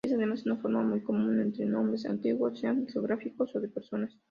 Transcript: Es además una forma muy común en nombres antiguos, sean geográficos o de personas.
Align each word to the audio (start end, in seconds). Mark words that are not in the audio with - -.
Es 0.03 0.13
además 0.13 0.47
una 0.47 0.55
forma 0.57 0.81
muy 0.81 1.01
común 1.01 1.39
en 1.55 1.69
nombres 1.71 2.07
antiguos, 2.07 2.57
sean 2.59 2.87
geográficos 2.87 3.55
o 3.55 3.59
de 3.59 3.67
personas. 3.67 4.17